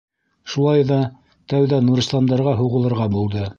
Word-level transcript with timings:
Шулай 0.53 0.85
ҙа 0.91 0.97
тәүҙә 1.53 1.81
Нурисламдарға 1.91 2.57
һуғылырға 2.65 3.11
булды. 3.19 3.49